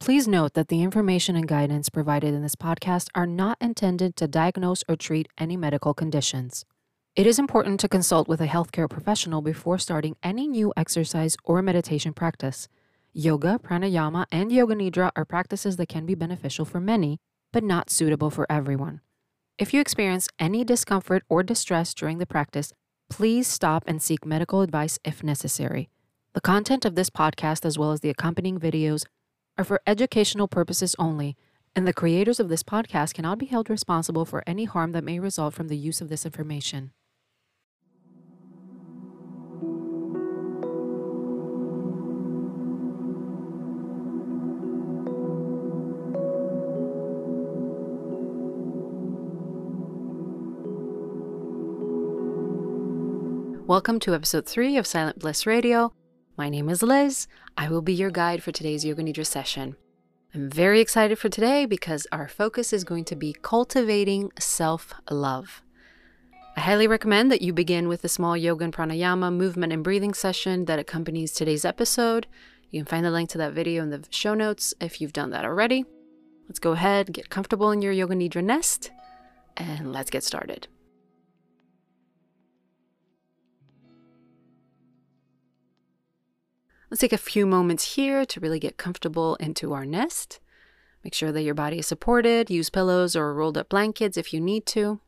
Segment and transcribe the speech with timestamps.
[0.00, 4.26] Please note that the information and guidance provided in this podcast are not intended to
[4.26, 6.64] diagnose or treat any medical conditions.
[7.14, 11.60] It is important to consult with a healthcare professional before starting any new exercise or
[11.60, 12.66] meditation practice.
[13.12, 17.18] Yoga, pranayama, and yoga nidra are practices that can be beneficial for many,
[17.52, 19.02] but not suitable for everyone.
[19.58, 22.72] If you experience any discomfort or distress during the practice,
[23.10, 25.90] please stop and seek medical advice if necessary.
[26.32, 29.04] The content of this podcast, as well as the accompanying videos,
[29.58, 31.36] are for educational purposes only,
[31.76, 35.18] and the creators of this podcast cannot be held responsible for any harm that may
[35.18, 36.92] result from the use of this information.
[53.66, 55.92] Welcome to episode 3 of Silent Bliss Radio.
[56.40, 57.28] My name is Liz.
[57.58, 59.76] I will be your guide for today's Yoga Nidra session.
[60.34, 65.62] I'm very excited for today because our focus is going to be cultivating self love.
[66.56, 70.14] I highly recommend that you begin with a small yoga and pranayama movement and breathing
[70.14, 72.26] session that accompanies today's episode.
[72.70, 75.28] You can find the link to that video in the show notes if you've done
[75.32, 75.84] that already.
[76.48, 78.90] Let's go ahead, get comfortable in your Yoga Nidra nest,
[79.58, 80.68] and let's get started.
[86.90, 90.40] Let's take a few moments here to really get comfortable into our nest.
[91.04, 92.50] Make sure that your body is supported.
[92.50, 95.00] Use pillows or rolled up blankets if you need to.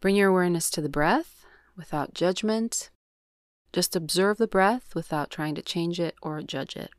[0.00, 2.90] Bring your awareness to the breath without judgment.
[3.72, 6.90] Just observe the breath without trying to change it or judge it.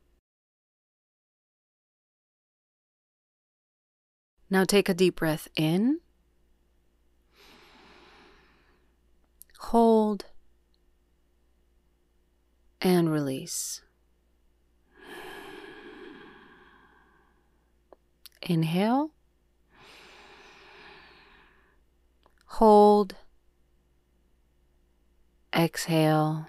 [4.48, 6.00] Now take a deep breath in.
[9.58, 10.26] Hold
[12.80, 13.80] and release.
[18.42, 19.12] Inhale.
[22.46, 23.14] Hold.
[25.54, 26.48] Exhale.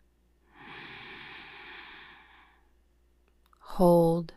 [3.75, 4.33] Hold.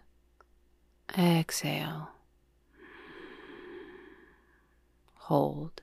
[1.19, 2.11] Exhale.
[5.15, 5.83] Hold.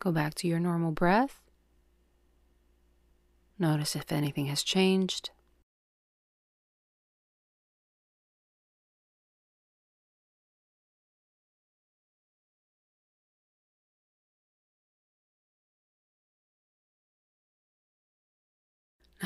[0.00, 1.40] Go back to your normal breath.
[3.60, 5.30] Notice if anything has changed.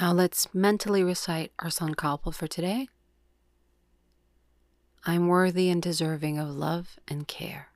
[0.01, 2.89] Now let's mentally recite our Sankalpa for today.
[5.05, 7.69] I'm worthy and deserving of love and care.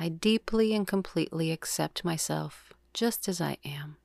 [0.00, 3.96] I deeply and completely accept myself just as I am.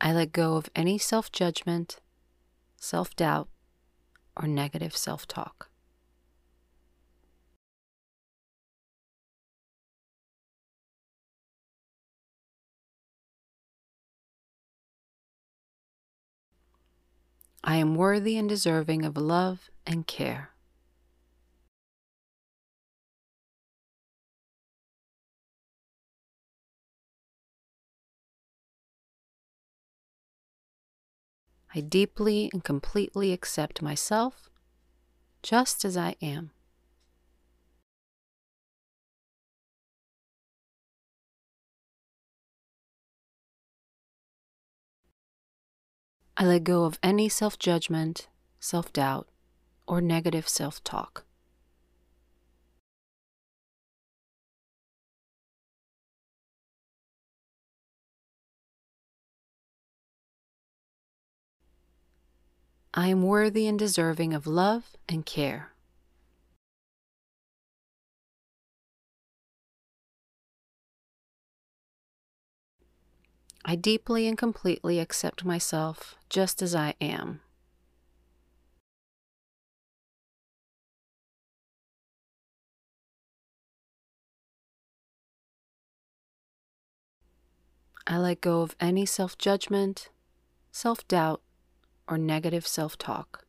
[0.00, 2.00] I let go of any self judgment
[2.78, 3.48] self doubt,
[4.36, 5.70] or negative self talk.
[17.62, 20.50] I am worthy and deserving of love and care.
[31.78, 34.50] I deeply and completely accept myself
[35.44, 36.50] just as I am.
[46.36, 48.26] I let go of any self judgment,
[48.58, 49.28] self doubt,
[49.86, 51.27] or negative self talk.
[62.98, 65.70] I am worthy and deserving of love and care.
[73.64, 77.40] I deeply and completely accept myself just as I am.
[88.08, 90.08] I let go of any self judgment,
[90.72, 91.42] self doubt,
[92.08, 93.44] or negative self talk.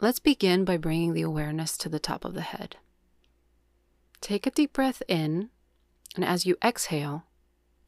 [0.00, 2.76] Let's begin by bringing the awareness to the top of the head.
[4.20, 5.50] Take a deep breath in,
[6.16, 7.24] and as you exhale,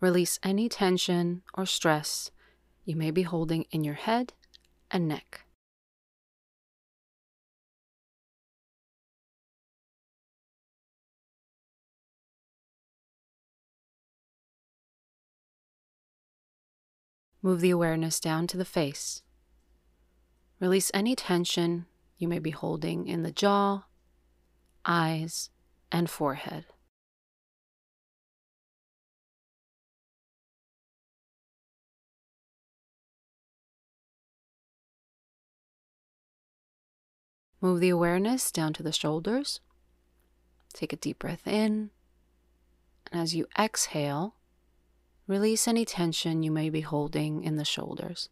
[0.00, 2.30] release any tension or stress
[2.84, 4.32] you may be holding in your head
[4.90, 5.45] and neck.
[17.42, 19.22] Move the awareness down to the face.
[20.58, 21.86] Release any tension
[22.18, 23.84] you may be holding in the jaw,
[24.84, 25.50] eyes,
[25.92, 26.66] and forehead.
[37.60, 39.60] Move the awareness down to the shoulders.
[40.72, 41.90] Take a deep breath in.
[43.10, 44.34] And as you exhale,
[45.26, 48.28] release any tension you may be holding in the shoulders.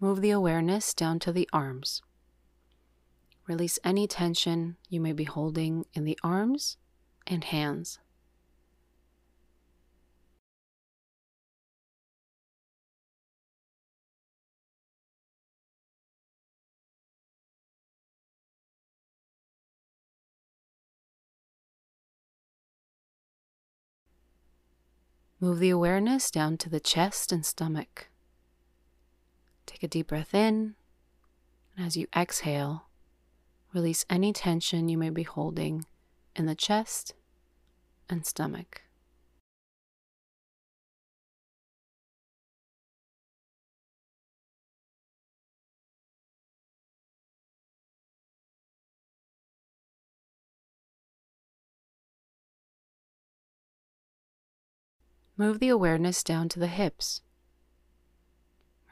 [0.00, 2.02] Move the awareness down to the arms.
[3.46, 6.76] Release any tension you may be holding in the arms
[7.26, 7.98] and hands.
[25.44, 28.08] Move the awareness down to the chest and stomach.
[29.66, 30.74] Take a deep breath in,
[31.76, 32.86] and as you exhale,
[33.74, 35.84] release any tension you may be holding
[36.34, 37.12] in the chest
[38.08, 38.83] and stomach.
[55.36, 57.20] Move the awareness down to the hips.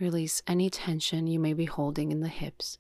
[0.01, 2.79] Release any tension you may be holding in the hips.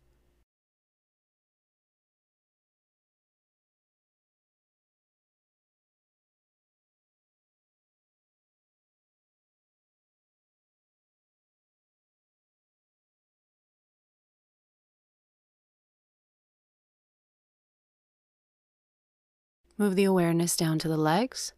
[19.78, 21.52] Move the awareness down to the legs.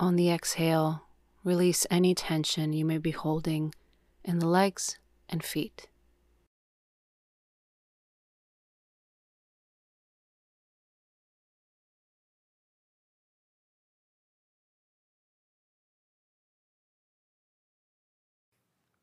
[0.00, 1.02] On the exhale,
[1.42, 3.74] Release any tension you may be holding
[4.22, 5.88] in the legs and feet.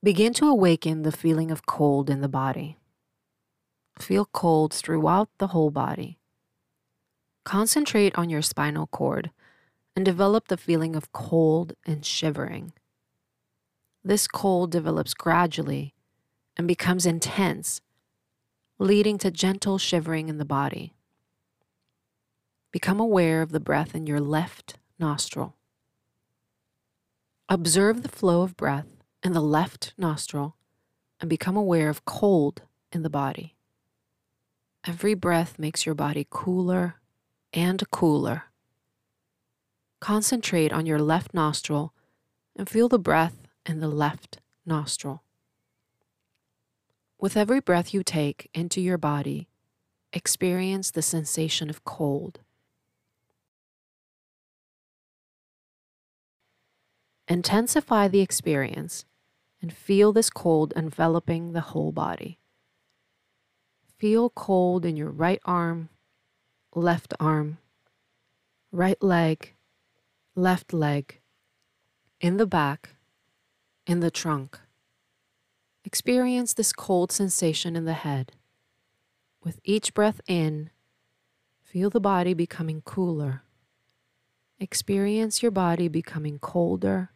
[0.04, 2.78] Begin to awaken the feeling of cold in the body.
[3.98, 6.20] Feel cold throughout the whole body.
[7.44, 9.32] Concentrate on your spinal cord
[9.98, 12.72] and develop the feeling of cold and shivering.
[14.04, 15.96] This cold develops gradually
[16.56, 17.82] and becomes intense,
[18.78, 20.94] leading to gentle shivering in the body.
[22.72, 25.56] Become aware of the breath in your left nostril.
[27.50, 30.58] Observe the flow of breath in the left nostril
[31.20, 32.62] and become aware of cold
[32.92, 33.56] in the body.
[34.86, 36.98] Every breath makes your body cooler
[37.52, 38.44] and cooler.
[40.00, 41.94] Concentrate on your left nostril
[42.56, 45.24] and feel the breath in the left nostril.
[47.20, 49.48] With every breath you take into your body,
[50.14, 52.40] experience the sensation of cold.
[57.28, 59.04] Intensify the experience
[59.62, 62.38] and feel this cold enveloping the whole body.
[63.98, 65.90] Feel cold in your right arm,
[66.74, 67.58] left arm,
[68.72, 69.54] right leg,
[70.38, 71.20] left leg,
[72.22, 72.90] in the back,
[73.88, 74.60] in the trunk.
[75.84, 78.34] Experience this cold sensation in the head.
[79.44, 80.70] With each breath in,
[81.64, 83.42] feel the body becoming cooler.
[84.60, 87.10] Experience your body becoming colder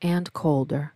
[0.00, 0.94] and colder.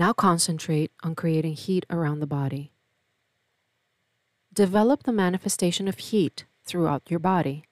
[0.00, 2.72] Now concentrate on creating heat around the body.
[4.50, 7.64] Develop the manifestation of heat throughout your body.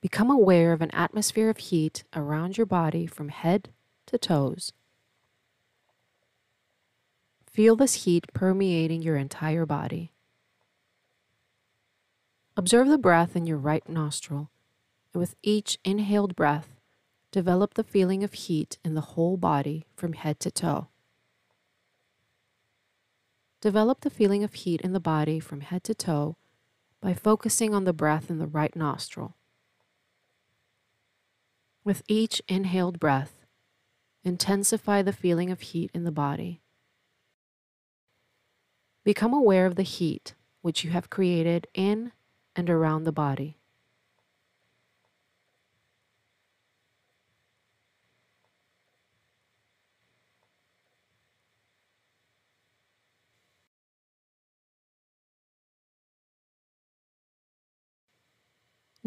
[0.00, 3.68] Become aware of an atmosphere of heat around your body from head
[4.06, 4.72] to toes.
[7.48, 10.10] Feel this heat permeating your entire body.
[12.56, 14.50] Observe the breath in your right nostril,
[15.14, 16.80] and with each inhaled breath,
[17.30, 20.88] develop the feeling of heat in the whole body from head to toe.
[23.66, 26.36] Develop the feeling of heat in the body from head to toe
[27.00, 29.34] by focusing on the breath in the right nostril.
[31.82, 33.44] With each inhaled breath,
[34.22, 36.60] intensify the feeling of heat in the body.
[39.02, 42.12] Become aware of the heat which you have created in
[42.54, 43.58] and around the body.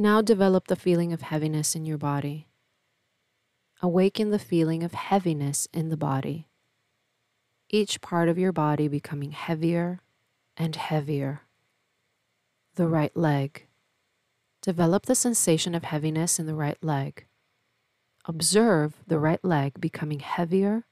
[0.01, 2.47] Now develop the feeling of heaviness in your body.
[3.81, 6.47] Awaken the feeling of heaviness in the body.
[7.69, 9.99] Each part of your body becoming heavier
[10.55, 11.41] and heavier.
[12.75, 13.67] The right leg.
[14.61, 17.25] Develop the sensation of heaviness in the right leg.
[18.23, 20.85] Observe the right leg becoming heavier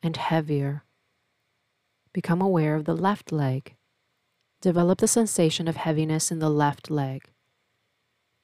[0.00, 0.84] and heavier.
[2.12, 3.74] Become aware of the left leg.
[4.60, 7.28] Develop the sensation of heaviness in the left leg.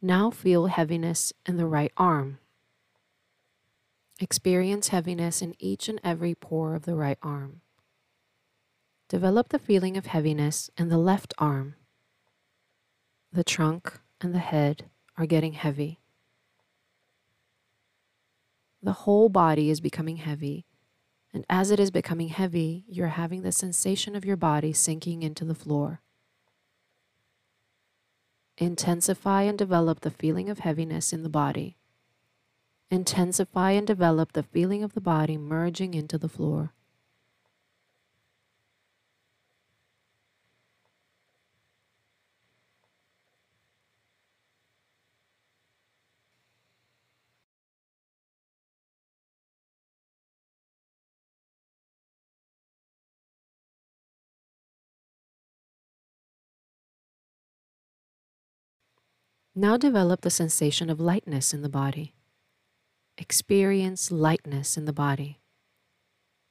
[0.00, 2.38] Now feel heaviness in the right arm.
[4.20, 7.62] Experience heaviness in each and every pore of the right arm.
[9.08, 11.74] Develop the feeling of heaviness in the left arm.
[13.32, 15.98] The trunk and the head are getting heavy.
[18.80, 20.64] The whole body is becoming heavy,
[21.34, 25.44] and as it is becoming heavy, you're having the sensation of your body sinking into
[25.44, 26.02] the floor.
[28.60, 31.76] Intensify and develop the feeling of heaviness in the body.
[32.90, 36.72] Intensify and develop the feeling of the body merging into the floor.
[59.60, 62.14] Now develop the sensation of lightness in the body.
[63.16, 65.40] Experience lightness in the body.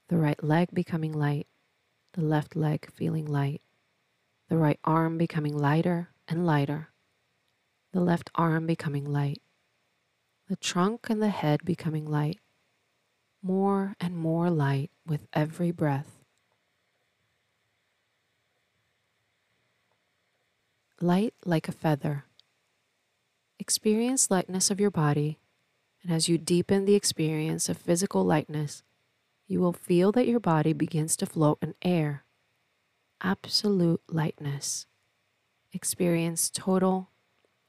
[0.09, 1.47] The right leg becoming light,
[2.15, 3.61] the left leg feeling light,
[4.49, 6.89] the right arm becoming lighter and lighter,
[7.93, 9.41] the left arm becoming light,
[10.49, 12.41] the trunk and the head becoming light,
[13.41, 16.25] more and more light with every breath.
[20.99, 22.25] Light like a feather
[23.67, 25.39] Experience lightness of your body,
[26.01, 28.81] and as you deepen the experience of physical lightness,
[29.45, 32.23] you will feel that your body begins to float in air.
[33.21, 34.85] Absolute lightness.
[35.73, 37.09] Experience total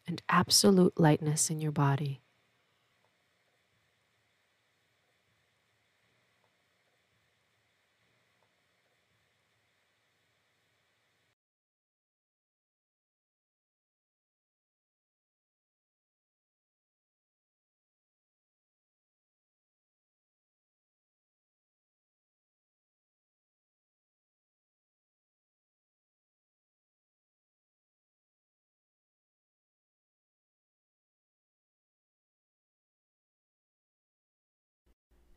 [0.06, 2.20] and absolute lightness in your body.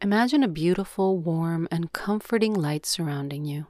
[0.04, 3.68] Imagine a beautiful, warm, and comforting light surrounding you.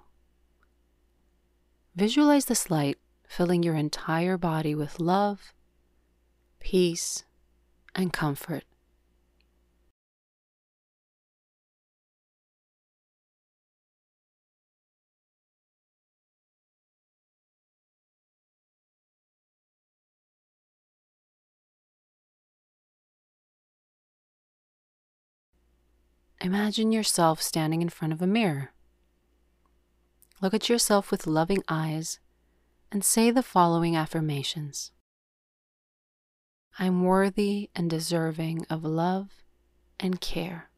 [1.94, 2.98] Visualize this light
[3.28, 5.54] filling your entire body with love,
[6.62, 7.26] peace,
[7.94, 8.64] and comfort.
[26.43, 28.71] Imagine yourself standing in front of a mirror.
[30.41, 32.19] Look at yourself with loving eyes
[32.91, 34.91] and say the following affirmations
[36.79, 39.43] I'm worthy and deserving of love
[40.00, 40.71] and care.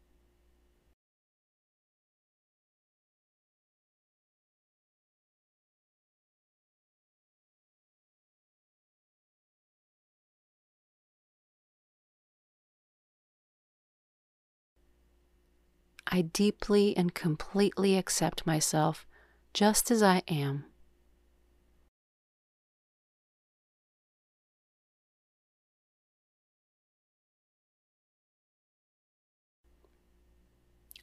[16.14, 19.04] I deeply and completely accept myself
[19.52, 20.64] just as I am.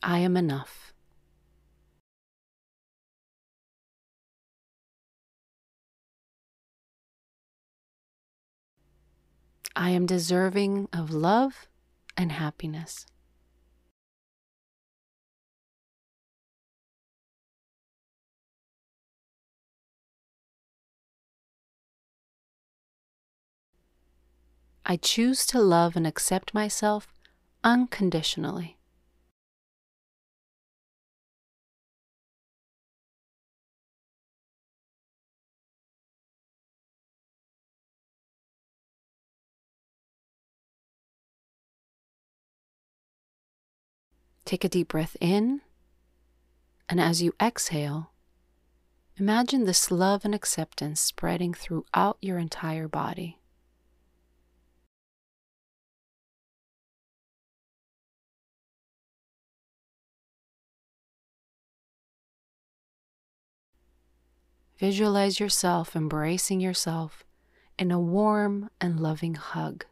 [0.01, 0.93] I am enough.
[9.75, 11.67] I am deserving of love
[12.15, 13.10] and happiness.
[24.91, 27.07] I choose to love and accept myself
[27.63, 28.77] unconditionally.
[44.43, 45.61] Take a deep breath in,
[46.89, 48.11] and as you exhale,
[49.15, 53.40] imagine this love and acceptance spreading throughout your entire body.
[64.81, 67.23] Visualize yourself embracing yourself
[67.77, 69.85] in a warm and loving hug.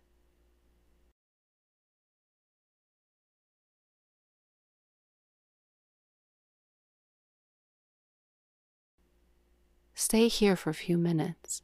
[9.93, 11.62] Stay here for a few minutes,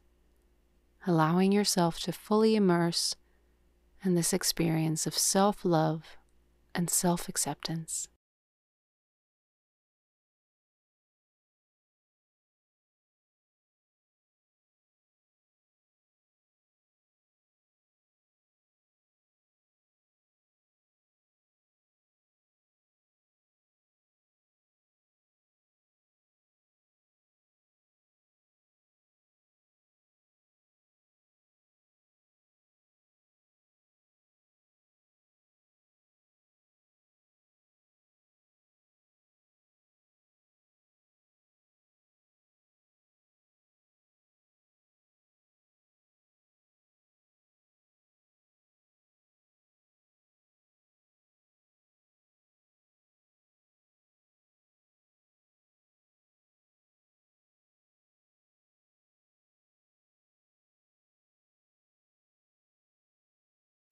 [1.04, 3.16] allowing yourself to fully immerse
[4.04, 6.16] in this experience of self love
[6.72, 8.06] and self acceptance.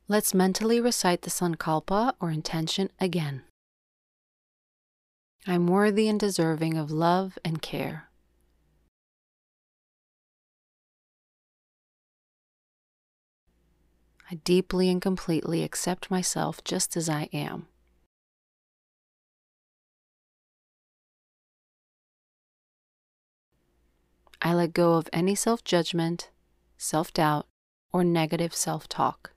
[0.07, 3.43] Let's mentally recite the Sankalpa or intention again.
[5.47, 8.11] I'm worthy and deserving of love and care.
[14.31, 17.67] I deeply and completely accept myself just as I am.
[24.43, 26.31] I let go of any self judgment,
[26.77, 27.47] self doubt,
[27.91, 29.34] or negative self talk.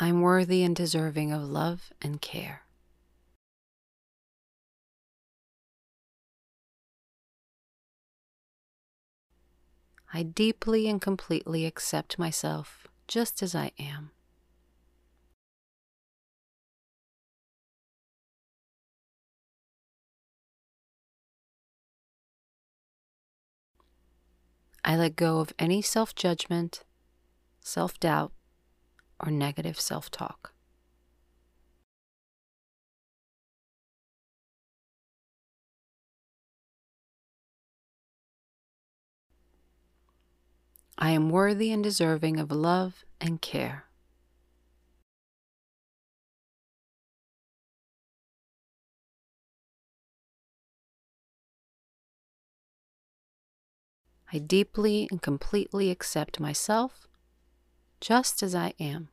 [0.00, 2.62] I'm worthy and deserving of love and care.
[10.14, 14.12] I deeply and completely accept myself just as I am.
[24.84, 26.84] I let go of any self judgment,
[27.60, 28.32] self doubt,
[29.20, 30.52] or negative self talk.
[40.98, 43.84] I am worthy and deserving of love and care.
[54.32, 57.07] I deeply and completely accept myself
[58.00, 59.08] just as I am.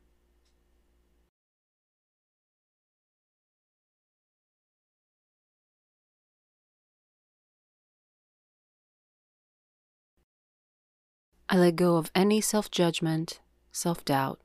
[11.47, 13.39] I let go of any self judgment,
[13.71, 14.41] self doubt,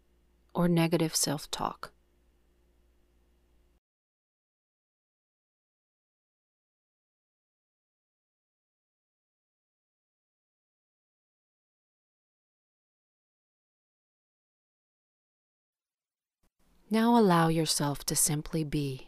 [0.54, 1.92] or negative self talk.
[16.92, 19.06] Now allow yourself to simply be.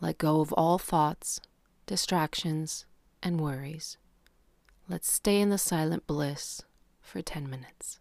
[0.00, 1.40] Let go of all thoughts,
[1.84, 2.86] distractions,
[3.22, 3.98] and worries.
[4.88, 6.62] Let's stay in the silent bliss
[7.02, 8.00] for 10 minutes.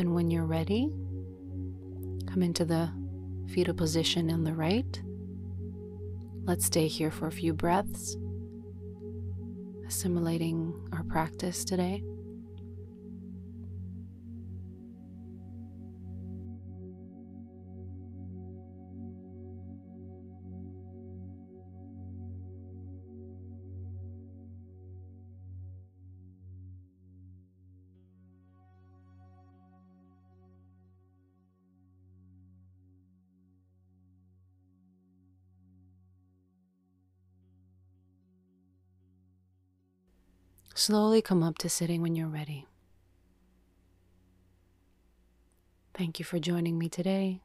[0.00, 0.90] And when you're ready,
[2.26, 2.90] come into the
[3.52, 5.02] fetal position on the right.
[6.44, 8.16] Let's stay here for a few breaths,
[9.86, 12.02] assimilating our practice today.
[40.90, 42.66] Slowly come up to sitting when you're ready.
[45.94, 47.42] Thank you for joining me today.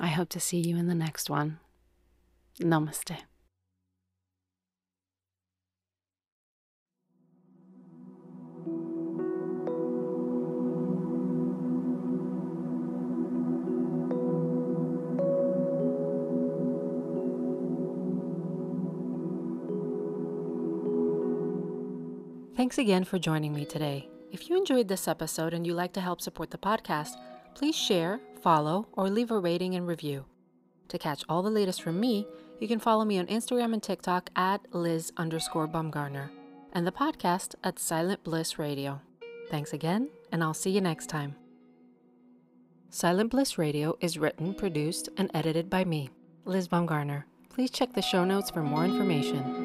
[0.00, 1.58] I hope to see you in the next one.
[2.62, 3.18] Namaste.
[22.72, 24.08] Thanks again for joining me today.
[24.30, 27.16] If you enjoyed this episode and you'd like to help support the podcast,
[27.54, 30.24] please share, follow, or leave a rating and review.
[30.88, 32.26] To catch all the latest from me,
[32.60, 36.30] you can follow me on Instagram and TikTok at Liz underscore Bumgarner
[36.72, 39.02] and the podcast at Silent Bliss Radio.
[39.50, 41.36] Thanks again, and I'll see you next time.
[42.88, 46.08] Silent Bliss Radio is written, produced, and edited by me,
[46.46, 47.24] Liz Bumgarner.
[47.50, 49.61] Please check the show notes for more information.